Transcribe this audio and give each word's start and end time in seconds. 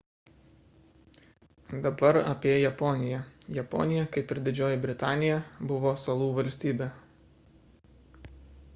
dabar 1.83 2.15
apie 2.33 2.55
japoniją 2.67 3.19
japonija 3.59 4.07
kaip 4.15 4.35
ir 4.37 4.41
didžioji 4.49 4.81
britanija 4.87 5.39
buvo 5.73 5.95
salų 6.07 6.33
valstybė 6.41 6.91